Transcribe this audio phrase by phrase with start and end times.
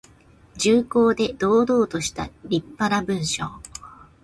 [0.57, 3.61] 重厚で堂々としたりっぱな文章。